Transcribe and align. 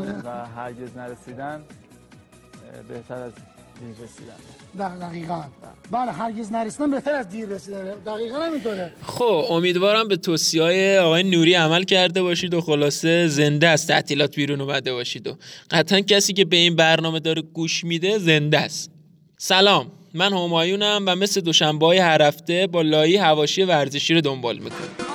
و 0.00 0.46
هرگز 0.46 0.96
نرسیدن 0.96 1.62
بهتر 2.88 3.14
از 3.14 3.32
دیر 3.80 4.04
رسیدن. 4.04 4.98
دقیقا. 4.98 5.44
بله 5.90 6.12
هرگز 6.12 6.52
نرسیدن 6.52 6.90
بهتر 6.90 7.14
از 7.14 7.28
دیر 7.28 7.48
رسیدن. 7.48 7.84
دقیقا 8.06 8.38
همینطوره. 8.38 8.92
خب 9.02 9.44
امیدوارم 9.50 10.08
به 10.08 10.16
توصیه 10.16 10.62
های 10.62 10.98
آقای 10.98 11.22
نوری 11.22 11.54
عمل 11.54 11.82
کرده 11.82 12.22
باشید 12.22 12.54
و 12.54 12.60
خلاصه 12.60 13.28
زنده 13.28 13.68
از 13.68 13.86
تعطیلات 13.86 14.36
بیرون 14.36 14.60
اومده 14.60 14.92
باشید 14.92 15.26
و 15.26 15.36
قطعا 15.70 16.00
کسی 16.00 16.32
که 16.32 16.44
به 16.44 16.56
این 16.56 16.76
برنامه 16.76 17.20
داره 17.20 17.42
گوش 17.42 17.84
میده 17.84 18.18
زنده 18.18 18.58
است. 18.58 18.90
سلام. 19.38 19.92
من 20.14 20.32
همایونم 20.32 21.04
و 21.06 21.16
مثل 21.16 21.40
دوشنبه 21.40 21.86
های 21.86 21.98
هر 21.98 22.22
هفته 22.22 22.66
با 22.66 22.82
لایی 22.82 23.16
هواشی 23.16 23.62
ورزشی 23.62 24.14
رو 24.14 24.20
دنبال 24.20 24.58
می‌کنم. 24.58 25.05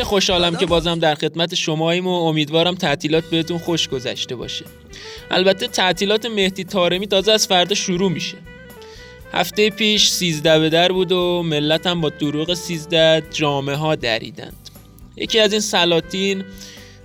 خیلی 0.00 0.08
خوشحالم 0.08 0.56
که 0.56 0.66
بازم 0.66 0.98
در 0.98 1.14
خدمت 1.14 1.54
شماییم 1.54 2.06
و 2.06 2.10
امیدوارم 2.10 2.74
تعطیلات 2.74 3.24
بهتون 3.24 3.58
خوش 3.58 3.88
گذشته 3.88 4.36
باشه. 4.36 4.64
البته 5.30 5.68
تعطیلات 5.68 6.26
مهدی 6.26 6.64
تارمی 6.64 7.06
تازه 7.06 7.32
از 7.32 7.46
فردا 7.46 7.74
شروع 7.74 8.10
میشه. 8.10 8.36
هفته 9.32 9.70
پیش 9.70 10.08
سیزده 10.08 10.58
به 10.58 10.68
در 10.70 10.92
بود 10.92 11.12
و 11.12 11.42
ملت 11.42 11.86
هم 11.86 12.00
با 12.00 12.08
دروغ 12.08 12.54
سیزده 12.54 13.22
جامعه 13.30 13.76
ها 13.76 13.94
دریدند. 13.94 14.70
یکی 15.16 15.38
از 15.38 15.52
این 15.52 15.60
سلاطین 15.60 16.44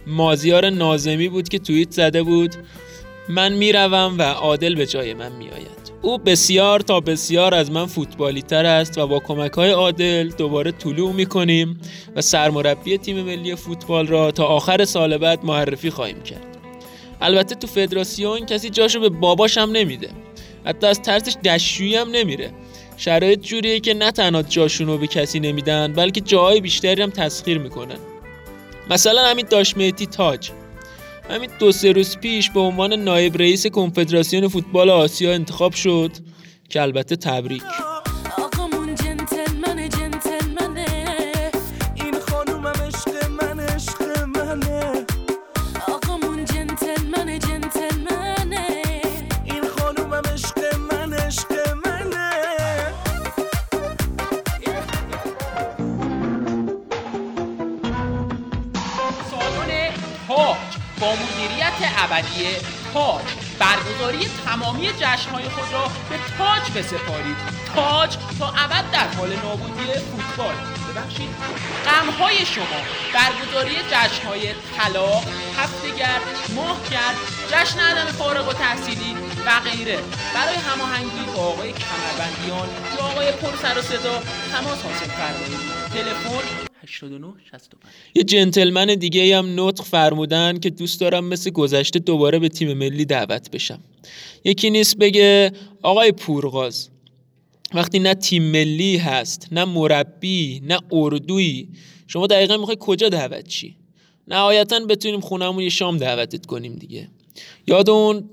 مازیار 0.08 0.70
نازمی 0.70 1.30
بود 1.30 1.50
که 1.50 1.59
توییت 1.59 1.91
زده 1.91 2.23
بود. 2.23 2.55
من 3.29 3.53
می‌روم 3.53 4.15
و 4.17 4.21
عادل 4.21 4.75
به 4.75 4.85
جای 4.85 5.13
من 5.13 5.31
میآید. 5.31 5.85
او 6.02 6.17
بسیار 6.17 6.79
تا 6.79 6.99
بسیار 6.99 7.53
از 7.53 7.71
من 7.71 7.85
فوتبالی 7.85 8.41
تر 8.41 8.66
است 8.66 8.97
و 8.97 9.07
با 9.07 9.20
کمک 9.20 9.52
های 9.52 9.72
عادل 9.72 10.30
دوباره 10.38 10.72
طلوع 10.72 11.13
می 11.13 11.25
کنیم 11.25 11.81
و 12.16 12.22
سرمربی 12.22 12.97
تیم 12.97 13.22
ملی 13.22 13.55
فوتبال 13.55 14.08
را 14.08 14.31
تا 14.31 14.45
آخر 14.45 14.85
سال 14.85 15.17
بعد 15.17 15.45
معرفی 15.45 15.89
خواهیم 15.89 16.22
کرد. 16.23 16.58
البته 17.22 17.55
تو 17.55 17.67
فدراسیون 17.67 18.45
کسی 18.45 18.69
جاشو 18.69 19.00
به 19.00 19.09
باباش 19.09 19.57
هم 19.57 19.72
نمیده. 19.72 20.09
حتی 20.66 20.88
از 20.88 21.02
ترسش 21.02 21.33
دشویی 21.45 21.95
هم 21.95 22.09
نمیره. 22.11 22.52
شرایط 22.97 23.39
جوریه 23.39 23.80
که 23.80 23.94
نه 23.94 24.11
تنها 24.11 24.41
جاشون 24.41 24.88
رو 24.88 24.97
به 24.97 25.07
کسی 25.07 25.39
نمیدن 25.39 25.94
بلکه 25.94 26.22
جاهای 26.22 26.61
بیشتری 26.61 27.02
هم 27.02 27.09
تسخیر 27.09 27.57
می‌کنن. 27.57 27.97
مثلا 28.89 29.25
همین 29.25 29.45
داشمیتی 29.50 30.05
تاج. 30.05 30.52
همین 31.30 31.50
دو 31.59 31.72
سه 31.72 31.92
روز 31.92 32.18
پیش 32.18 32.50
به 32.50 32.59
عنوان 32.59 32.94
نایب 32.94 33.38
رئیس 33.38 33.68
کنفدراسیون 33.68 34.48
فوتبال 34.48 34.90
آسیا 34.90 35.34
انتخاب 35.34 35.73
شد 35.73 36.12
که 36.70 36.81
البته 36.81 37.16
تبریک. 37.16 37.64
ابدی 61.98 62.48
تاج. 62.94 63.23
برگزاری 63.59 64.30
تمامی 64.45 64.88
جشنهای 64.88 65.44
خود 65.44 65.73
را 65.73 65.88
به 66.09 66.16
تاج 66.38 66.72
بسپارید. 66.75 67.36
تاج 67.75 68.17
تا 68.39 68.47
ابد 68.47 68.92
در 68.92 69.08
حال 69.08 69.36
نابودی 69.36 69.84
فوتبال. 69.84 70.75
ببخشید. 70.95 71.29
غمهای 71.85 72.45
شما 72.45 72.79
برگزاری 73.13 73.75
جشنهای 73.91 74.41
طلا 74.78 75.09
هفتگر 75.57 76.19
ماهگرد 76.56 77.16
جشن 77.51 77.79
عدم 77.79 78.11
فارغ 78.11 78.50
و 78.50 78.53
تحصیلی 78.53 79.16
و 79.45 79.59
غیره. 79.59 79.97
برای 80.35 80.55
هماهنگی 80.55 81.25
با 81.35 81.41
آقای 81.41 81.72
کمربندیان 81.72 82.69
یا 82.97 83.03
آقای 83.05 83.31
پر 83.31 83.57
سر 83.61 83.79
و 83.79 83.81
صدا 83.81 84.23
تماس 84.51 84.81
حاصل 84.84 85.05
فرمایید. 85.05 85.59
تلفن 85.94 86.66
89 86.84 87.28
یه 88.16 88.23
جنتلمن 88.23 88.85
دیگه 88.85 89.38
هم 89.38 89.67
نطق 89.67 89.84
فرمودن 89.84 90.59
که 90.59 90.69
دوست 90.69 91.01
دارم 91.01 91.25
مثل 91.25 91.50
گذشته 91.50 92.00
دوباره 92.00 92.39
به 92.39 92.50
تیم 92.50 92.73
ملی 92.73 93.05
دعوت 93.05 93.51
بشم. 93.51 93.79
یکی 94.44 94.69
نیست 94.69 94.97
بگه 94.97 95.51
آقای 95.81 96.11
پورغاز 96.11 96.89
وقتی 97.75 98.00
نه 98.00 98.13
تیم 98.13 98.44
ملی 98.44 98.97
هست 98.97 99.47
نه 99.52 99.66
مربی 99.66 100.62
نه 100.63 100.80
اردویی 100.91 101.69
شما 102.08 102.28
دقیقا 102.28 102.58
می‌خوای 102.58 102.78
کجا 102.80 103.09
دعوت 103.09 103.47
چی؟ 103.47 103.75
نهایتا 104.28 104.80
بتونیم 104.80 105.19
خونمون 105.19 105.63
یه 105.63 105.69
شام 105.69 105.97
دعوتت 105.97 106.46
کنیم 106.46 106.75
دیگه. 106.75 107.08
یاد 107.68 107.90
اون 107.90 108.30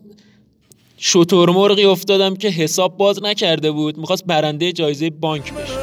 شطور 0.97 1.51
مرغی 1.51 1.85
افتادم 1.85 2.37
که 2.37 2.49
حساب 2.49 2.97
باز 2.97 3.23
نکرده 3.23 3.71
بود 3.71 3.99
می‌خواست 3.99 4.25
برنده 4.25 4.73
جایزه 4.73 5.11
بانک 5.11 5.53
بشه. 5.55 5.83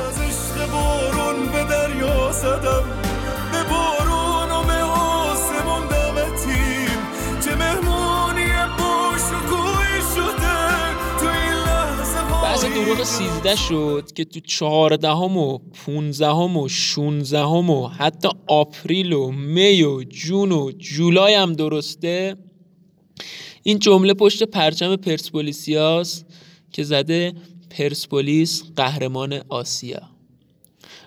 دروغ 12.86 13.04
سیزده 13.04 13.56
شد 13.56 14.10
که 14.16 14.26
تو 14.26 14.40
چهاردهم 14.40 15.38
و 15.38 15.58
پونزدهم 15.58 16.58
و 16.58 16.68
شونزدهم 16.68 17.70
و 17.70 17.88
حتی 17.88 18.30
آپریل 18.48 19.14
و 19.14 19.32
می 19.32 19.84
و 19.84 20.04
جون 20.04 20.52
و 20.52 20.72
جولای 20.72 21.34
هم 21.34 21.54
درسته. 21.54 22.36
این 23.64 23.80
جمله 23.80 24.14
پشت 24.14 24.44
پرچم 24.44 24.96
پرسپولیسیاس 24.96 26.24
که 26.72 26.84
زده 26.84 27.34
پرسپولیس 27.70 28.64
قهرمان 28.76 29.42
آسیا. 29.50 30.02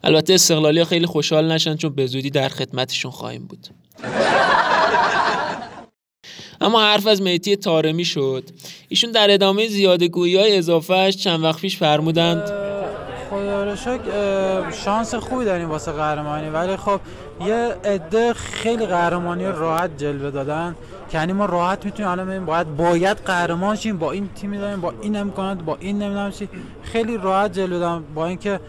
البته 0.04 0.34
استقلالی 0.34 0.84
خیلی 0.84 1.06
خوشحال 1.06 1.52
نشن 1.52 1.76
چون 1.76 1.94
به 1.94 2.06
زودی 2.06 2.30
در 2.30 2.48
خدمتشون 2.48 3.10
خواهیم 3.10 3.46
بود. 3.46 3.68
اما 6.62 6.82
حرف 6.82 7.06
از 7.06 7.22
میتی 7.22 7.56
تارمی 7.56 8.04
شد. 8.04 8.44
ایشون 8.88 9.10
در 9.10 9.30
ادامه 9.30 9.68
زیاده 9.68 10.08
گویی 10.08 10.36
های 10.36 10.58
اضافهش 10.58 11.16
چند 11.16 11.44
وقت 11.44 11.60
پیش 11.60 11.78
فرمودند. 11.78 12.52
خدا 13.30 13.76
شانس 14.84 15.14
خوبی 15.14 15.44
داریم 15.44 15.70
واسه 15.70 15.92
قهرمانی. 15.92 16.50
ولی 16.50 16.76
خب 16.76 17.00
یه 17.46 17.74
عده 17.84 18.32
خیلی 18.32 18.86
قهرمانی 18.86 19.44
راحت 19.44 19.90
جلوه 19.98 20.30
دادن. 20.30 20.76
یعنی 21.14 21.32
ما 21.32 21.46
راحت 21.46 21.84
می‌تونیم 21.84 22.10
الان 22.10 22.26
ببینیم 22.26 22.46
باید 22.46 22.76
باید 22.76 23.16
قهرمان 23.16 23.76
شیم. 23.76 23.98
با 23.98 24.12
این 24.12 24.28
تیمی 24.34 24.58
داریم 24.58 24.80
با 24.80 24.92
این 25.02 25.16
امکانات 25.16 25.58
با 25.58 25.76
این 25.80 25.98
نمی‌دونم 25.98 26.30
چی. 26.30 26.48
خیلی 26.82 27.16
راحت 27.16 27.52
جلوه 27.52 27.78
دادن. 27.78 28.04
با 28.14 28.26
اینکه 28.26 28.60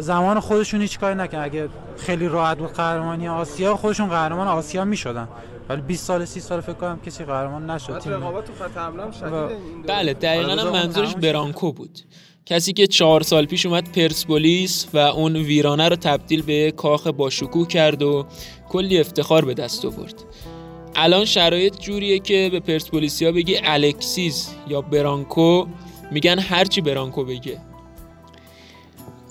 زمان 0.00 0.40
خودشون 0.40 0.80
هیچ 0.80 0.98
کاری 0.98 1.14
نکن 1.14 1.38
اگه 1.38 1.68
خیلی 1.98 2.28
راحت 2.28 2.58
بود 2.58 2.72
قهرمانی 2.72 3.28
آسیا 3.28 3.76
خودشون 3.76 4.08
قهرمان 4.08 4.48
آسیا 4.48 4.84
می‌شدن. 4.84 5.28
ولی 5.68 5.80
20 5.80 6.06
سال 6.06 6.24
30 6.24 6.40
سال 6.40 6.60
فکر 6.60 6.72
کنم 6.72 7.00
کسی 7.06 7.24
قهرمان 7.24 7.70
نشد. 7.70 7.98
تیم 7.98 8.12
رقابت 8.12 8.44
تو 8.44 8.52
خط 8.52 8.76
حمله 8.76 9.04
بله 9.86 10.14
دقیقاً 10.14 10.52
هم 10.52 10.68
منظورش 10.72 11.14
برانکو 11.14 11.72
بود. 11.72 11.98
کسی 12.46 12.72
که 12.72 12.86
چهار 12.86 13.22
سال 13.22 13.46
پیش 13.46 13.66
اومد 13.66 13.92
پرسپولیس 13.92 14.86
و 14.94 14.98
اون 14.98 15.36
ویرانه 15.36 15.88
رو 15.88 15.96
تبدیل 15.96 16.42
به 16.42 16.70
کاخ 16.76 17.06
با 17.06 17.30
شکوه 17.30 17.68
کرد 17.68 18.02
و 18.02 18.26
کلی 18.68 19.00
افتخار 19.00 19.44
به 19.44 19.54
دست 19.54 19.84
آورد. 19.84 20.14
الان 20.96 21.24
شرایط 21.24 21.78
جوریه 21.78 22.18
که 22.18 22.48
به 22.52 22.60
پرسپولیسیا 22.60 23.32
بگی 23.32 23.56
الکسیس 23.64 24.50
یا 24.68 24.80
برانکو 24.80 25.66
میگن 26.10 26.38
هرچی 26.38 26.80
برانکو 26.80 27.24
بگه. 27.24 27.60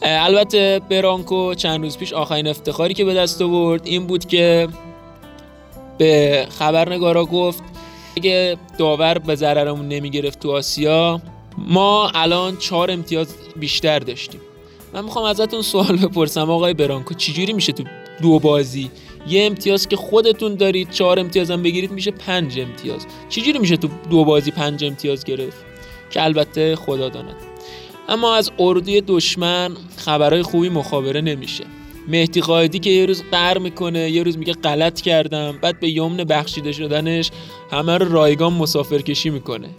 البته 0.02 0.82
برانکو 0.90 1.54
چند 1.54 1.84
روز 1.84 1.98
پیش 1.98 2.14
آخرین 2.14 2.48
افتخاری 2.48 2.94
که 2.94 3.06
به 3.06 3.14
دست 3.14 3.42
آورد 3.42 3.88
این 3.88 4.08
بود 4.08 4.26
که 4.26 4.68
به 5.98 6.48
خبرنگارا 6.60 7.26
گفت 7.26 7.64
اگه 8.18 8.58
داور 8.80 9.18
به 9.18 9.36
ضررمون 9.36 9.88
نمی‌گرفت 9.88 10.40
تو 10.40 10.52
آسیا 10.52 11.22
ما 11.58 12.10
الان 12.10 12.58
چهار 12.58 12.92
امتیاز 12.92 13.36
بیشتر 13.56 14.00
داشتیم. 14.00 14.42
من 14.94 15.04
می‌خوام 15.04 15.26
ازتون 15.26 15.62
سوال 15.62 15.98
بپرسم 15.98 16.50
آقای 16.50 16.74
برانکو 16.74 17.14
چجوری 17.14 17.54
میشه 17.54 17.72
تو 17.72 17.84
دو 18.22 18.40
بازی؟ 18.40 18.92
یه 19.28 19.46
امتیاز 19.46 19.88
که 19.88 19.96
خودتون 19.96 20.56
دارید 20.56 20.90
چهار 20.90 21.20
امتیاز 21.20 21.52
هم 21.52 21.64
بگیرید 21.64 21.92
میشه 21.92 22.12
پنج 22.12 22.60
امتیاز. 22.60 23.06
چجوری 23.30 23.60
میشه 23.60 23.78
تو 23.78 23.90
دو 24.10 24.26
بازی 24.26 24.52
پنج 24.52 24.84
امتیاز 24.84 25.24
گرفت؟ 25.24 25.66
که 26.12 26.24
البته 26.24 26.76
خدا 26.76 27.10
داند 27.10 27.36
اما 28.10 28.36
از 28.36 28.52
اردوی 28.60 29.02
دشمن 29.02 29.72
خبرهای 29.98 30.44
خوبی 30.44 30.70
مخابره 30.70 31.22
نمیشه. 31.22 31.64
مهدی 32.08 32.42
قایدی 32.42 32.80
که 32.80 32.90
یه 32.90 33.06
روز 33.06 33.24
قر 33.32 33.58
می‌کنه 33.58 34.10
یه 34.10 34.24
روز 34.24 34.38
میگه 34.38 34.54
غلط 34.54 35.02
کردم 35.02 35.60
بعد 35.62 35.80
به 35.80 35.90
یمن 35.90 36.18
بخشیده 36.18 36.72
شدنش 36.72 37.32
همه 37.72 37.98
رو 37.98 38.12
رایگان 38.14 38.54
مسافر 38.54 39.02
کشی 39.02 39.30
می‌کنه. 39.30 39.70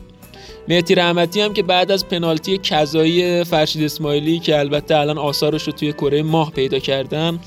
مهتی 0.68 0.94
رحمتی 0.94 1.40
هم 1.40 1.52
که 1.54 1.62
بعد 1.62 1.90
از 1.90 2.08
پنالتی 2.08 2.58
کذایی 2.58 3.44
فرشید 3.44 3.82
اسماعیلی 3.82 4.38
که 4.38 4.58
البته 4.58 4.96
الان 4.96 5.18
آثارش 5.18 5.62
رو 5.62 5.72
توی 5.72 5.92
کره 5.92 6.22
ماه 6.22 6.50
پیدا 6.50 6.78
کردن 6.78 7.38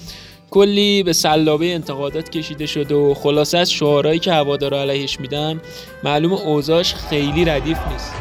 کلی 0.50 1.04
به 1.04 1.14
سلابه 1.14 1.74
انتقادات 1.74 2.30
کشیده 2.30 2.66
شده 2.66 2.96
و 2.96 3.14
خلاصه 3.14 3.58
از 3.58 3.72
شعارهایی 3.72 4.20
که 4.20 4.34
هوادارا 4.34 4.82
علیهش 4.82 5.20
میدن 5.20 5.62
معلوم 6.04 6.34
اوضاعش 6.34 6.94
خیلی 6.94 7.46
ردیف 7.46 7.78
نیست. 7.92 8.14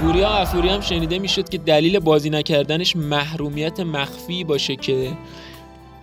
گوریا 0.00 0.28
افوری 0.28 0.68
هم 0.68 0.80
شنیده 0.80 1.18
می‌شد 1.18 1.48
که 1.48 1.58
دلیل 1.58 1.98
بازی 1.98 2.30
نکردنش 2.30 2.96
محرومیت 2.96 3.80
مخفی 3.80 4.44
باشه 4.44 4.76
که 4.76 5.12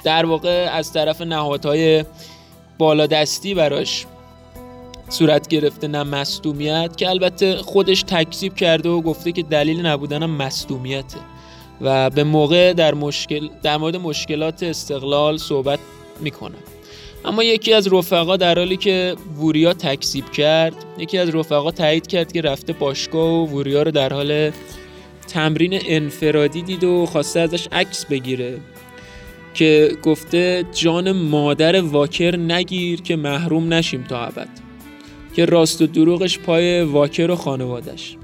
در 0.03 0.25
واقع 0.25 0.69
از 0.71 0.93
طرف 0.93 1.21
نهادهای 1.21 2.05
بالادستی 2.77 3.53
براش 3.53 4.05
صورت 5.09 5.47
گرفته 5.47 5.87
نه 5.87 6.03
مصدومیت 6.03 6.97
که 6.97 7.09
البته 7.09 7.55
خودش 7.55 8.03
تکذیب 8.03 8.55
کرده 8.55 8.89
و 8.89 9.01
گفته 9.01 9.31
که 9.31 9.43
دلیل 9.43 9.85
نبودنم 9.85 10.31
مصدومیته. 10.31 11.19
و 11.81 12.09
به 12.09 12.23
موقع 12.23 12.73
در, 12.73 12.93
مشکل 12.93 13.49
در 13.63 13.77
مورد 13.77 13.95
مشکلات 13.95 14.63
استقلال 14.63 15.37
صحبت 15.37 15.79
می‌کنه. 16.19 16.55
اما 17.27 17.43
یکی 17.43 17.73
از 17.73 17.93
رفقا 17.93 18.37
در 18.37 18.57
حالی 18.57 18.77
که 18.77 19.15
ووریا 19.37 19.73
تکذیب 19.73 20.31
کرد 20.31 20.73
یکی 20.97 21.17
از 21.17 21.35
رفقا 21.35 21.71
تایید 21.71 22.07
کرد 22.07 22.31
که 22.31 22.41
رفته 22.41 22.73
باشگاه 22.73 23.29
و 23.29 23.45
ووریا 23.45 23.83
رو 23.83 23.91
در 23.91 24.13
حال 24.13 24.51
تمرین 25.27 25.79
انفرادی 25.85 26.61
دید 26.61 26.83
و 26.83 27.05
خواسته 27.05 27.39
ازش 27.39 27.67
عکس 27.71 28.05
بگیره 28.05 28.59
که 29.53 29.91
گفته 30.03 30.65
جان 30.73 31.11
مادر 31.11 31.81
واکر 31.81 32.35
نگیر 32.35 33.01
که 33.01 33.15
محروم 33.15 33.73
نشیم 33.73 34.03
تا 34.03 34.25
ابد 34.25 34.49
که 35.35 35.45
راست 35.45 35.81
و 35.81 35.87
دروغش 35.87 36.39
پای 36.39 36.81
واکر 36.81 37.31
و 37.31 37.35
خانوادش 37.35 38.15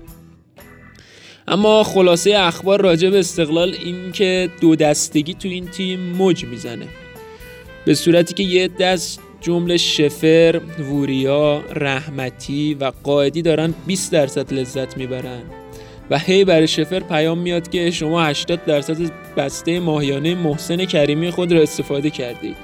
اما 1.48 1.84
خلاصه 1.84 2.36
اخبار 2.38 2.82
راجع 2.82 3.10
به 3.10 3.20
استقلال 3.20 3.76
این 3.84 4.12
که 4.12 4.50
دو 4.62 4.76
دستگی 4.76 5.34
تو 5.34 5.48
این 5.48 5.68
تیم 5.68 6.00
موج 6.00 6.46
می‌زنه. 6.46 6.88
به 7.86 7.94
صورتی 7.94 8.34
که 8.34 8.44
یه 8.44 8.68
دست 8.68 9.20
جمله 9.42 9.78
شفر، 9.78 10.62
ووریا، 10.80 11.62
رحمتی 11.76 12.74
و 12.74 12.92
قائدی 13.04 13.42
دارن 13.42 13.74
20 13.88 14.12
درصد 14.12 14.54
لذت 14.54 14.98
می‌برن. 14.98 15.42
و 16.10 16.20
هی 16.20 16.46
برای 16.46 16.68
شفر 16.68 17.00
پیام 17.00 17.38
میاد 17.38 17.70
که 17.70 17.92
شما 17.92 18.24
80 18.24 18.66
درصد 18.66 19.12
بسته 19.38 19.80
ماهیانه 19.80 20.36
محسن 20.36 20.86
کریمی 20.86 21.32
خود 21.32 21.52
را 21.52 21.62
استفاده 21.62 22.10
کردید. 22.10 22.56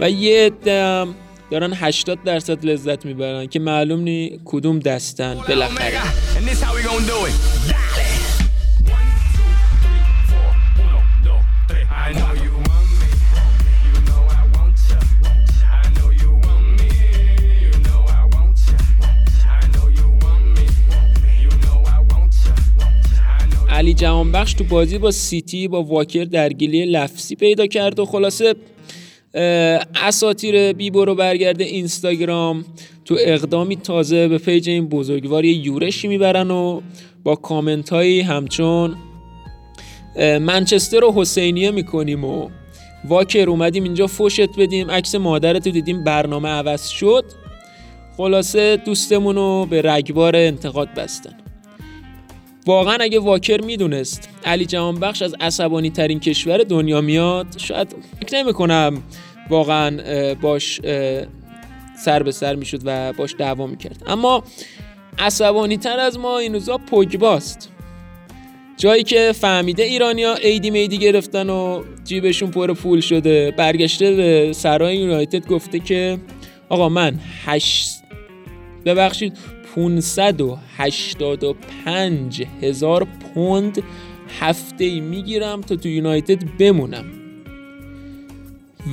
و 0.00 0.10
یه 0.10 0.46
عده 0.46 1.06
دارن 1.50 1.72
80 1.72 2.18
درصد 2.24 2.64
لذت 2.64 3.06
می‌برن 3.06 3.46
که 3.46 3.58
معلوم 3.58 4.00
نی 4.00 4.40
کدوم 4.44 4.78
دستن. 4.78 5.34
بالاخره. 5.48 5.98
علی 23.78 23.94
جهانبخش 23.94 24.52
تو 24.52 24.64
بازی 24.64 24.98
با 24.98 25.10
سیتی 25.10 25.68
با 25.68 25.82
واکر 25.82 26.24
درگیری 26.24 26.84
لفظی 26.84 27.34
پیدا 27.34 27.66
کرد 27.66 27.98
و 27.98 28.04
خلاصه 28.04 28.54
اساطیر 29.94 30.72
بی 30.72 30.90
برو 30.90 31.14
برگرد 31.14 31.64
اینستاگرام. 31.64 32.64
تو 33.04 33.16
اقدامی 33.20 33.76
تازه 33.76 34.28
به 34.28 34.38
پیج 34.38 34.68
این 34.68 34.88
بزرگوار 34.88 35.44
یه 35.44 35.66
یورشی 35.66 36.08
می‌برن 36.08 36.50
و 36.50 36.80
با 37.24 37.36
کامنت 37.36 37.88
هایی 37.88 38.20
همچون 38.20 38.96
منچستر 40.40 41.00
رو 41.00 41.12
حسینیه 41.16 41.70
می‌کنیم 41.70 42.24
و 42.24 42.48
واکر 43.08 43.50
اومدیم 43.50 43.84
اینجا 43.84 44.06
فوشت 44.06 44.58
بدیم 44.58 44.90
عکس 44.90 45.14
مادرت 45.14 45.66
رو 45.66 45.72
دیدیم 45.72 46.04
برنامه 46.04 46.48
عوض 46.48 46.88
شد. 46.88 47.24
خلاصه 48.16 48.76
دوستمون 48.76 49.34
رو 49.34 49.66
به 49.70 49.82
رگبار 49.82 50.36
انتقاد 50.36 50.88
بستن. 50.94 51.47
واقعا 52.68 52.96
اگه 53.00 53.18
واکر 53.18 53.60
می‌دونست 53.60 54.28
علی 54.44 54.66
جهانبخش 54.66 55.22
از 55.22 55.34
عصبانی 55.40 55.90
ترین 55.90 56.20
کشور 56.20 56.58
دنیا 56.58 57.00
میاد 57.00 57.46
شاید 57.56 57.94
فکر 58.20 58.36
نمی 58.36 58.52
کنم 58.52 59.02
واقعا 59.50 60.34
باش 60.34 60.80
سر 62.04 62.22
به 62.22 62.32
سر 62.32 62.54
می‌شد 62.54 62.80
و 62.84 63.12
باش 63.12 63.34
دعوا 63.38 63.66
می‌کرد. 63.66 64.02
اما 64.06 64.44
عصبانی 65.18 65.76
تر 65.76 65.98
از 65.98 66.18
ما 66.18 66.38
این 66.38 66.54
روزا 66.54 66.78
پوگباست. 66.78 67.72
جایی 68.76 69.02
که 69.02 69.32
فهمیده 69.32 69.82
ایرانیا 69.82 70.34
ایدی 70.34 70.70
میدی 70.70 70.98
گرفتن 70.98 71.50
و 71.50 71.82
جیبشون 72.04 72.50
پر 72.50 72.74
پول 72.74 73.00
شده 73.00 73.50
برگشته 73.50 74.14
به 74.14 74.52
سرای 74.52 74.96
یونایتد 74.96 75.46
گفته 75.46 75.78
که 75.78 76.18
آقا 76.68 76.88
من 76.88 77.20
هشت 77.44 77.90
ببخشید 78.84 79.38
585 79.74 82.46
هزار 82.62 83.04
پوند 83.04 83.82
هفته 84.40 84.84
ای 84.84 85.00
می‌گیرم 85.00 85.60
تا 85.60 85.76
تو 85.76 85.88
یونایتد 85.88 86.56
بمونم. 86.58 87.04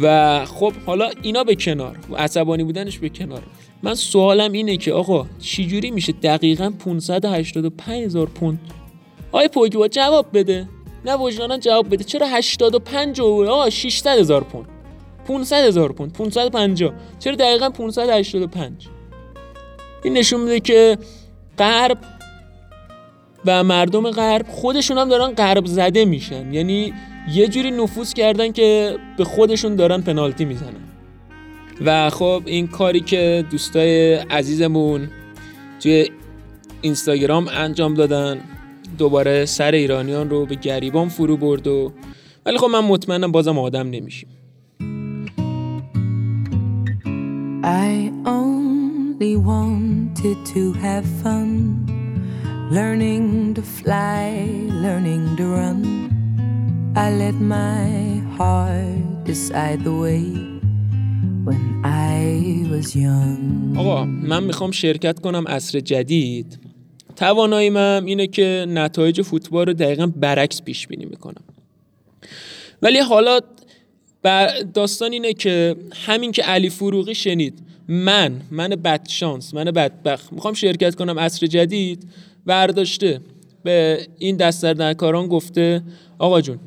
و 0.02 0.46
خب 0.46 0.74
حالا 0.86 1.10
اینا 1.22 1.44
به 1.44 1.56
کنار 1.56 1.98
عصبانی 2.18 2.64
بودنش 2.64 2.98
به 2.98 3.10
کنار. 3.10 3.42
من 3.84 3.94
سوالم 3.94 4.52
اینه 4.52 4.78
که 4.78 4.94
آقا 4.94 5.26
چجوری 5.40 5.92
میشه 5.92 6.12
دقیقا 6.12 6.74
585 6.80 8.06
هزار 8.06 8.28
پوند؟ 8.28 8.60
آقای 9.32 9.48
پوگبا 9.48 9.88
جواب 9.88 10.26
بده. 10.34 10.68
نه 11.06 11.16
وجدانا 11.16 11.58
جواب 11.58 11.94
بده. 11.94 12.04
چرا 12.04 12.28
85 12.28 13.22
آقا 13.22 13.70
600 13.70 14.20
هزار 14.20 14.44
پوند؟ 14.44 14.66
500 15.28 15.66
هزار 15.66 15.92
پوند 15.92 16.14
550 16.14 16.94
چرا 17.20 17.36
دقیقا 17.36 17.70
585 17.70 18.88
این 20.06 20.18
نشون 20.18 20.42
میده 20.42 20.60
که 20.60 20.98
غرب 21.58 21.98
و 23.46 23.64
مردم 23.64 24.12
غرب 24.12 24.48
خودشون 24.48 24.98
هم 24.98 25.10
دارن 25.10 25.32
غرب 25.32 25.66
زده 25.66 26.06
میشن. 26.06 26.54
یعنی 26.54 26.94
یه 27.34 27.48
جوری 27.48 27.72
نفوذ 27.72 28.14
کردن 28.14 28.52
که 28.52 28.98
به 29.18 29.24
خودشون 29.24 29.76
دارن 29.76 30.02
پنالتی 30.02 30.46
می‌زنن. 30.46 30.86
و 31.86 32.10
خب 32.10 32.44
این 32.46 32.68
کاری 32.68 33.00
که 33.00 33.46
دوستای 33.52 34.14
عزیزمون 34.14 35.10
توی 35.80 36.10
اینستاگرام 36.82 37.48
انجام 37.48 37.94
دادن 37.94 38.42
دوباره 38.98 39.46
سر 39.46 39.72
ایرانیان 39.72 40.30
رو 40.30 40.46
به 40.46 40.56
گریبان 40.56 41.10
فرو 41.10 41.38
برد 41.38 41.68
و 41.68 41.92
ولی 42.46 42.58
خب 42.58 42.68
من 42.68 42.80
مطمئنم 42.80 43.32
بازم 43.32 43.60
آدم 43.60 43.90
نمیشیم. 43.90 44.30
I 47.66 48.05
to 50.54 50.62
have 50.86 51.06
fun. 51.24 51.50
Learning 52.78 53.26
to 53.58 53.64
fly, 53.80 54.26
learning 54.86 55.24
to 55.38 55.44
run. 55.58 55.80
I 57.06 57.08
let 57.24 57.38
my 57.58 57.86
heart 58.38 59.26
decide 59.32 59.80
the 59.90 59.96
way 60.04 60.26
when 61.48 61.64
I 61.84 62.18
was 62.72 62.88
young. 62.96 63.78
آقا 63.78 64.06
من 64.06 64.44
می‌خوام 64.44 64.72
شرکت 64.72 65.20
کنم 65.20 65.48
عصر 65.48 65.80
جدید. 65.80 66.60
توانایی 67.16 67.70
من 67.70 68.04
اینه 68.06 68.28
که 68.28 68.66
نتایج 68.70 69.22
فوتبال 69.22 69.66
رو 69.66 69.74
دقیقا 69.74 70.08
برعکس 70.08 70.62
پیش 70.62 70.88
بینی 70.88 71.06
می‌کنم. 71.06 71.44
ولی 72.82 73.00
حالا 73.00 73.40
داستان 74.74 75.12
اینه 75.12 75.34
که 75.34 75.76
همین 75.94 76.32
که 76.32 76.42
علی 76.42 76.70
فروغی 76.70 77.16
شنید. 77.16 77.60
من 77.88 78.42
من 78.52 78.70
بد 78.70 79.08
شانس 79.10 79.54
من 79.54 79.64
بدبخت. 79.64 80.34
می‌خوام 80.34 80.54
شرکت 80.54 80.96
کنم 80.96 81.20
عصر 81.20 81.48
جدید 81.48 82.08
برداشته 82.46 83.22
به 83.64 84.08
این 84.18 84.38
دستردرکاران 84.38 85.28
گفته 85.28 85.82
آقا 86.20 86.42
جون 86.42 86.60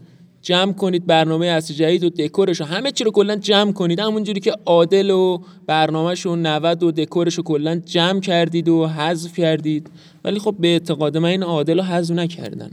جمع 0.42 0.72
کنید 0.72 1.06
برنامه 1.06 1.46
اصل 1.46 1.74
جدید 1.74 2.04
و 2.04 2.10
دکورش 2.10 2.60
همه 2.60 2.90
چی 2.90 3.04
رو 3.04 3.10
کلا 3.10 3.36
جمع 3.36 3.72
کنید. 3.72 4.00
همونجوری 4.00 4.40
که 4.40 4.52
عادل 4.66 5.10
و 5.10 5.38
برنامهشون 5.66 6.46
90 6.46 6.82
و 6.82 6.92
دکورش 6.92 7.34
رو 7.34 7.42
کلا 7.42 7.76
جمع 7.86 8.20
کردید 8.20 8.68
و 8.68 8.86
حذف 8.86 9.38
کردید. 9.38 9.90
ولی 10.24 10.38
خب 10.38 10.54
به 10.60 10.68
اعتقاد 10.68 11.16
من 11.16 11.28
این 11.28 11.42
عادل 11.42 11.78
رو 11.78 11.84
حذف 11.84 12.14
نکردن. 12.14 12.70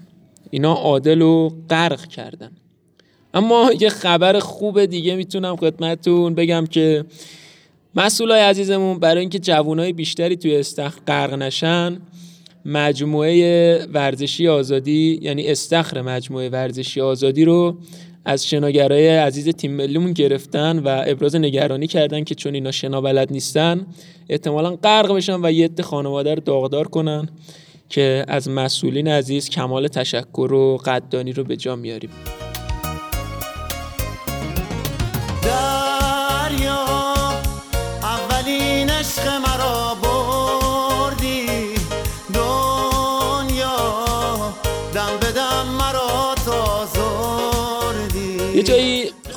اینا 0.50 0.74
عادل 0.74 1.20
رو 1.20 1.54
غرق 1.70 2.08
کردن. 2.08 2.52
اما 3.34 3.72
یه 3.80 3.90
خبر 3.90 4.40
خوب 4.40 4.86
دیگه 4.86 5.16
می‌تونم 5.16 5.56
خدمتتون 5.56 6.36
بگم 6.36 6.66
که 6.66 7.06
مسئولای 7.96 8.42
عزیزمون 8.42 9.00
برای 9.00 9.20
اینکه 9.20 9.40
جوانای 9.40 9.94
بیشتری 9.94 10.36
توی 10.36 10.56
استخر 10.56 11.00
غرق 11.08 11.34
نشن 11.34 12.02
مجموعه 12.66 13.86
ورزشی 13.94 14.48
آزادی 14.48 15.20
یعنی 15.22 15.48
استخر 15.48 16.02
مجموعه 16.02 16.50
ورزشی 16.50 17.02
آزادی 17.02 17.46
رو 17.46 17.78
از 18.26 18.48
شناگرای 18.48 19.08
عزیز 19.08 19.50
تیم 19.50 19.72
ملیمون 19.72 20.14
گرفتن 20.14 20.80
و 20.80 21.04
ابراز 21.06 21.36
نگرانی 21.36 21.88
کردن 21.88 22.24
که 22.24 22.36
چون 22.36 22.54
اینا 22.54 22.72
شنا 22.72 23.02
بلد 23.02 23.32
نیستن 23.32 23.86
احتمالا 24.30 24.76
غرق 24.76 25.16
بشن 25.16 25.46
و 25.46 25.52
یه 25.52 25.70
خانواده 25.84 26.36
رو 26.36 26.42
داغدار 26.42 26.88
کنن 26.88 27.30
که 27.90 28.26
از 28.28 28.50
مسئولین 28.50 29.08
عزیز 29.08 29.50
کمال 29.50 29.88
تشکر 29.88 30.54
و 30.54 30.78
قدردانی 30.78 31.34
رو 31.34 31.44
به 31.44 31.58
جا 31.58 31.76
میاریم. 31.76 32.10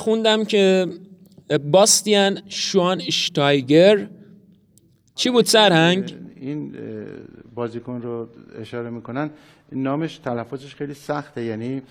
خوندم 0.09 0.43
که 0.43 0.87
باستیان 1.71 2.41
شوان 2.47 3.01
اشتایگر 3.07 4.07
چی 5.15 5.29
بود 5.29 5.45
سرهنگ؟ 5.45 6.15
این 6.35 6.75
بازیکن 7.55 8.01
رو 8.01 8.27
اشاره 8.59 8.89
می‌کنن. 8.89 9.29
نامش 9.71 10.17
تلفظش 10.17 10.75
خیلی 10.75 10.93
سخته 10.93 11.43
یعنی 11.43 11.81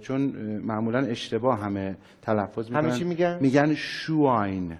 چون 0.00 0.20
معمولا 0.64 0.98
اشتباه 0.98 1.60
همه 1.60 1.96
تلفظ 2.22 2.68
می‌کنن. 2.68 2.84
همه 2.84 2.98
چی 2.98 3.04
میگن؟ 3.04 3.38
میگن 3.40 3.74
شواین 3.74 4.76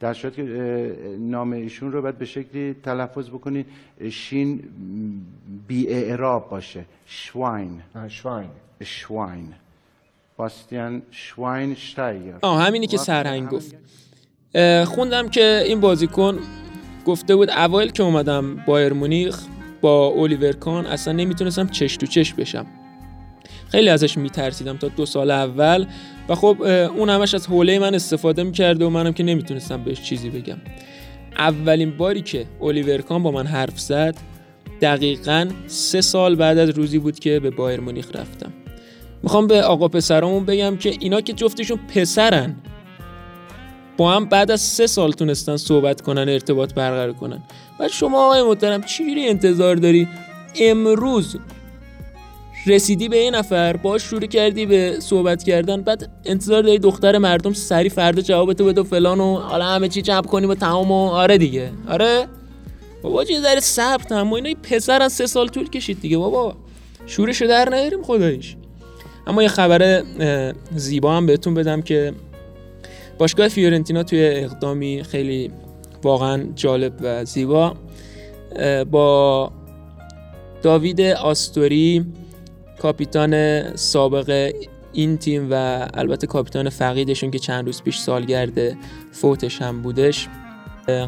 در 0.00 0.14
صورت 0.14 0.34
که 0.34 0.96
نام 1.18 1.52
ایشون 1.52 1.92
رو 1.92 2.02
باید 2.02 2.18
به 2.18 2.24
شکلی 2.24 2.74
تلفظ 2.82 3.28
بکنی 3.28 3.64
شین 4.10 4.62
بی 5.68 5.88
اعراب 5.88 6.50
باشه. 6.50 6.84
شواین 7.06 7.82
شواین 8.08 8.50
شواین 8.82 9.48
باستیان 10.36 11.02
شواین 11.10 11.74
شتایگر 11.74 12.34
آه 12.42 12.62
همینی 12.62 12.86
که 12.86 12.96
سرهنگ 12.96 13.48
گفت. 13.48 13.74
خوندم 14.84 15.28
که 15.28 15.62
این 15.66 15.80
بازیکن 15.80 16.38
گفته 17.06 17.36
بود 17.36 17.50
اوایل 17.50 17.90
که 17.90 18.02
اومدم 18.02 18.56
بایر 18.66 18.92
مونیخ 18.92 19.38
با 19.80 20.06
اولیور 20.06 20.52
کان 20.52 20.86
اصلا 20.86 21.12
نمی‌تونستم 21.12 21.66
چش 21.68 21.96
تو 21.96 22.06
چش 22.06 22.34
بشم. 22.34 22.66
خیلی 23.68 23.88
ازش 23.88 24.18
میترسیدم 24.18 24.76
تا 24.76 24.88
دو 24.88 25.06
سال 25.06 25.30
اول 25.30 25.86
و 26.28 26.34
خب 26.34 26.62
اون 26.96 27.10
همش 27.10 27.34
از 27.34 27.46
حوله 27.46 27.78
من 27.78 27.94
استفاده 27.94 28.42
می‌کرده 28.42 28.84
و 28.84 28.90
منم 28.90 29.12
که 29.12 29.22
نمی‌تونستم 29.22 29.84
بهش 29.84 30.02
چیزی 30.02 30.30
بگم. 30.30 30.58
اولین 31.38 31.96
باری 31.96 32.22
که 32.22 32.46
اولیور 32.60 33.00
کان 33.00 33.22
با 33.22 33.30
من 33.30 33.46
حرف 33.46 33.80
زد 33.80 34.16
دقیقا 34.80 35.48
سه 35.66 36.00
سال 36.00 36.34
بعد 36.34 36.58
از 36.58 36.68
روزی 36.68 36.98
بود 36.98 37.18
که 37.18 37.40
به 37.40 37.50
بایر 37.50 37.80
مونیخ 37.80 38.16
رفتم. 38.16 38.52
می‌خوام 39.24 39.46
به 39.46 39.62
آقا 39.62 39.88
پسرامون 39.88 40.44
بگم 40.44 40.76
که 40.76 40.94
اینا 41.00 41.20
که 41.20 41.32
جفتشون 41.32 41.78
پسرن 41.94 42.56
با 43.96 44.12
هم 44.12 44.24
بعد 44.24 44.50
از 44.50 44.60
سه 44.60 44.86
سال 44.86 45.12
تونستن 45.12 45.56
صحبت 45.56 46.00
کنن 46.00 46.28
ارتباط 46.28 46.74
برقرار 46.74 47.12
کنن. 47.12 47.42
و 47.80 47.88
شما 47.88 48.24
آقای 48.26 48.42
محترم 48.42 48.82
چیری 48.82 49.28
انتظار 49.28 49.76
داری 49.76 50.08
امروز 50.60 51.36
رسیدی 52.66 53.08
به 53.08 53.16
این 53.16 53.34
نفر 53.34 53.76
باش 53.76 54.02
شروع 54.02 54.26
کردی 54.26 54.66
به 54.66 54.96
صحبت 55.00 55.42
کردن 55.42 55.82
بعد 55.82 56.10
انتظار 56.24 56.62
داری 56.62 56.78
دختر 56.78 57.18
مردم 57.18 57.52
سری 57.52 57.88
فردا 57.88 58.22
جوابتو 58.22 58.64
بده 58.64 58.80
و 58.80 58.84
فلان 58.84 59.20
و 59.20 59.36
حالا 59.36 59.64
همه 59.64 59.88
چی 59.88 60.02
جمع 60.02 60.22
کنیم 60.22 60.50
و 60.50 60.54
تمام 60.54 60.90
و 60.90 61.08
آره 61.08 61.38
دیگه. 61.38 61.70
آره؟ 61.88 62.26
بابا 63.02 63.24
چه 63.24 63.40
ذره 63.40 63.60
صبر 63.60 64.04
تمام 64.04 64.32
اینا 64.32 64.50
پسر 64.62 65.02
از 65.02 65.12
سه 65.12 65.26
سال 65.26 65.48
طول 65.48 65.70
کشید 65.70 66.00
دیگه 66.00 66.18
بابا. 66.18 66.56
شورشو 67.06 67.46
در 67.46 67.68
نیاریم 67.68 68.02
خداییش. 68.02 68.56
اما 69.26 69.42
یه 69.42 69.48
خبر 69.48 70.02
زیبا 70.74 71.16
هم 71.16 71.26
بهتون 71.26 71.54
بدم 71.54 71.82
که 71.82 72.12
باشگاه 73.18 73.48
فیورنتینا 73.48 74.02
توی 74.02 74.26
اقدامی 74.26 75.02
خیلی 75.02 75.50
واقعا 76.02 76.44
جالب 76.54 76.92
و 77.00 77.24
زیبا 77.24 77.74
با 78.90 79.52
داوید 80.62 81.00
آستوری 81.00 82.06
کاپیتان 82.78 83.76
سابق 83.76 84.52
این 84.92 85.18
تیم 85.18 85.48
و 85.50 85.86
البته 85.94 86.26
کاپیتان 86.26 86.68
فقیدشون 86.68 87.30
که 87.30 87.38
چند 87.38 87.66
روز 87.66 87.82
پیش 87.82 87.98
سالگرد 87.98 88.76
فوتش 89.12 89.62
هم 89.62 89.82
بودش 89.82 90.28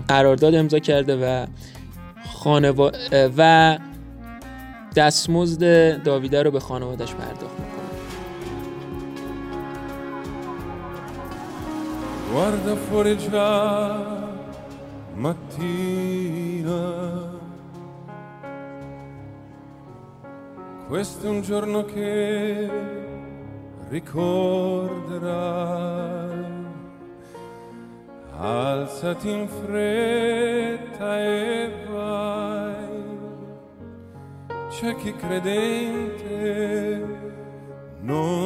قرارداد 0.09 0.55
امضا 0.55 0.79
کرده 0.79 1.17
و 1.17 1.47
خانوا... 2.27 2.93
و 3.39 3.79
دستمزد 4.97 6.03
داویده 6.03 6.43
رو 6.43 6.51
به 6.51 6.61
خانوادش 6.61 7.15
پرداخت. 7.15 7.76
Guarda 12.31 12.75
fuori 12.75 13.17
già 13.17 14.35
mattina. 15.15 16.75
Questo 20.89 21.27
è 21.27 21.29
un 21.31 21.43
giorno 21.43 21.85
che 21.85 22.71
ricorderai. 23.89 25.25
Alzati 28.39 29.31
in 29.31 29.49
fretta 29.49 31.19
e 31.21 31.73
vai. 31.91 32.75
C'è 34.69 34.95
chi 34.97 35.15
credente 35.17 37.05
non 38.01 38.46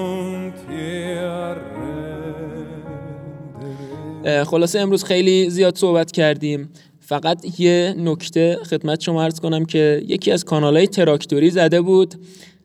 خلاصه 4.25 4.81
امروز 4.81 5.05
خیلی 5.05 5.51
زیاد 5.51 5.79
صحبت 5.79 6.13
کردیم. 6.13 6.69
فقط 7.01 7.61
یه 7.61 7.95
نکته 7.99 8.59
خدمت 8.71 9.01
شما 9.01 9.23
عرض 9.23 9.41
کنم 9.41 9.65
که 9.65 10.03
یکی 10.09 10.33
از 10.33 10.45
کانال 10.45 10.77
های 10.77 10.87
تراکتوری 10.87 11.51
زده 11.51 11.81
بود. 11.81 12.15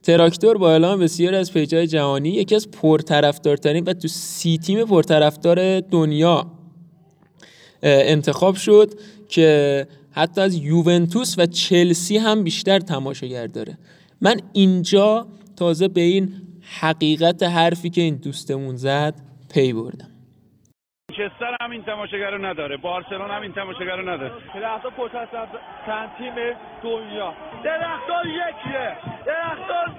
تراکتور 0.04 0.58
با 0.58 0.72
اعلام 0.72 1.00
بسیاری 1.00 1.36
از 1.36 1.54
پیجای 1.54 1.88
جهانی 1.88 2.30
یکی 2.30 2.56
از 2.56 2.72
پرطرفدارترین 2.72 3.84
و 3.84 3.94
تو 3.94 4.08
سی 4.08 4.58
تیم 4.58 4.86
پرطرفدار 4.86 5.80
دنیا 5.80 6.52
انتخاب 7.84 8.56
شد 8.56 8.94
که 9.30 9.88
حتی 10.12 10.42
از 10.42 10.56
یوونتوس 10.56 11.36
و 11.38 11.46
چلسی 11.46 12.18
هم 12.18 12.44
بیشتر 12.44 12.80
تماشاگر 12.80 13.48
داره. 13.48 13.78
من 14.22 14.40
اینجا 14.54 15.28
تازه 15.56 15.88
به 15.88 16.02
این 16.02 16.34
حقیقت 16.62 17.44
حرفی 17.44 17.90
که 17.90 18.02
این 18.02 18.16
دوستمون 18.16 18.76
زد 18.76 19.16
پی 19.50 19.74
بردم. 19.74 20.15
منچستر 21.20 21.56
هم 21.62 21.72
این 21.72 21.84
تماشاگر 21.84 22.32
رو 22.32 22.46
نداره 22.46 22.78
بارسلون 22.78 23.32
هم 23.32 23.42
این 23.42 23.52
تماشاگر 23.54 23.96
رو 23.96 24.10
نداره. 24.10 24.32
درختان 24.62 24.92
پرترس 24.92 25.28
چند 25.86 26.10
تیم 26.18 26.34
دنیا. 26.84 27.34
درختان 27.64 28.26
یکیه. 28.26 28.98
درختان 29.26 29.96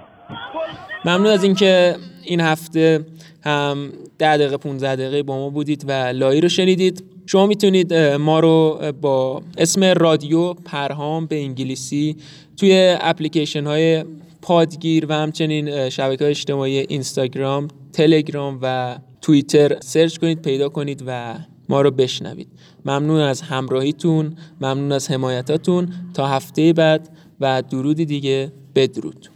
ممنون 1.05 1.27
از 1.27 1.43
اینکه 1.43 1.95
این 2.25 2.41
هفته 2.41 3.05
هم 3.45 3.91
10 4.19 4.37
دقیقه 4.37 4.57
15 4.57 4.95
دقیقه 4.95 5.23
با 5.23 5.37
ما 5.37 5.49
بودید 5.49 5.85
و 5.87 5.91
لایی 5.91 6.41
رو 6.41 6.49
شنیدید. 6.49 7.03
شما 7.25 7.45
می‌تونید 7.45 7.93
ما 7.93 8.39
رو 8.39 8.79
با 9.01 9.41
اسم 9.57 9.83
رادیو 9.83 10.53
پرهام 10.53 11.25
به 11.25 11.35
انگلیسی 11.35 12.17
توی 12.59 12.97
اپلیکیشن 13.01 13.65
های 13.65 14.05
پادگیر 14.41 15.05
و 15.09 15.13
همچنین 15.13 15.89
شبکه 15.89 16.23
های 16.23 16.31
اجتماعی 16.31 16.77
اینستاگرام، 16.77 17.67
تلگرام 17.93 18.59
و 18.61 18.95
توییتر 19.21 19.79
سرچ 19.79 20.17
کنید 20.17 20.41
پیدا 20.41 20.69
کنید 20.69 21.03
و 21.07 21.35
ما 21.69 21.81
رو 21.81 21.91
بشنوید. 21.91 22.47
ممنون 22.85 23.19
از 23.19 23.41
همراهیتون 23.41 24.35
ممنون 24.61 24.91
از 24.91 25.11
حمایتاتون. 25.11 25.93
تا 26.13 26.27
هفته 26.27 26.73
بعد 26.73 27.09
و 27.39 27.61
درودی 27.61 28.05
دیگه 28.05 28.51
بدرود. 28.75 29.29